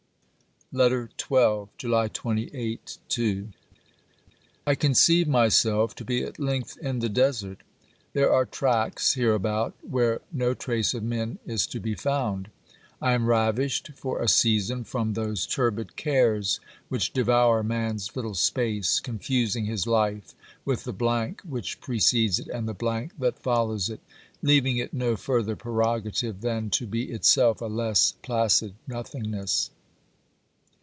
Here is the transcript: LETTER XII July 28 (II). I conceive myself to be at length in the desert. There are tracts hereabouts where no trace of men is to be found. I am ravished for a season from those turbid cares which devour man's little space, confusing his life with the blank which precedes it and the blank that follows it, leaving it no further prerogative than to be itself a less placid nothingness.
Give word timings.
LETTER 0.73 1.09
XII 1.19 1.67
July 1.77 2.07
28 2.07 2.97
(II). 3.19 3.47
I 4.65 4.73
conceive 4.73 5.27
myself 5.27 5.93
to 5.95 6.05
be 6.05 6.23
at 6.23 6.39
length 6.39 6.77
in 6.77 6.99
the 6.99 7.09
desert. 7.09 7.57
There 8.13 8.31
are 8.31 8.45
tracts 8.45 9.15
hereabouts 9.15 9.75
where 9.83 10.21
no 10.31 10.53
trace 10.53 10.93
of 10.93 11.03
men 11.03 11.39
is 11.45 11.67
to 11.67 11.81
be 11.81 11.93
found. 11.93 12.49
I 13.01 13.11
am 13.11 13.25
ravished 13.25 13.91
for 13.97 14.21
a 14.21 14.29
season 14.29 14.85
from 14.85 15.11
those 15.11 15.45
turbid 15.45 15.97
cares 15.97 16.61
which 16.87 17.11
devour 17.11 17.63
man's 17.63 18.15
little 18.15 18.33
space, 18.33 19.01
confusing 19.01 19.65
his 19.65 19.85
life 19.85 20.33
with 20.63 20.85
the 20.85 20.93
blank 20.93 21.41
which 21.41 21.81
precedes 21.81 22.39
it 22.39 22.47
and 22.47 22.65
the 22.65 22.73
blank 22.73 23.19
that 23.19 23.37
follows 23.39 23.89
it, 23.89 23.99
leaving 24.41 24.77
it 24.77 24.93
no 24.93 25.17
further 25.17 25.57
prerogative 25.57 26.39
than 26.39 26.69
to 26.69 26.87
be 26.87 27.11
itself 27.11 27.59
a 27.59 27.65
less 27.65 28.13
placid 28.21 28.73
nothingness. 28.87 29.71